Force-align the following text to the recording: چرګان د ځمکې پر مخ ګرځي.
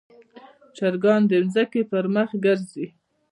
چرګان 0.77 1.21
د 1.31 1.31
ځمکې 1.53 1.81
پر 1.91 2.05
مخ 2.15 2.29
ګرځي. 2.45 2.87